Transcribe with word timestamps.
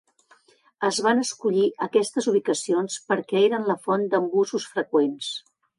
Es 0.89 0.99
van 1.07 1.21
escollir 1.23 1.67
aquestes 1.87 2.31
ubicacions 2.33 2.99
perquè 3.13 3.47
eren 3.51 3.73
la 3.73 3.79
font 3.87 4.11
d'embussos 4.15 4.71
freqüents. 4.77 5.35